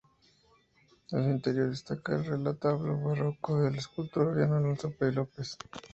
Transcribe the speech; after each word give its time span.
En 1.11 1.23
su 1.23 1.29
interior 1.29 1.69
destaca 1.69 2.15
el 2.15 2.43
retablo 2.43 2.99
barroco 2.99 3.61
del 3.61 3.75
escultor 3.75 4.29
orensano 4.29 4.57
Alonso 4.57 4.91
López. 5.13 5.59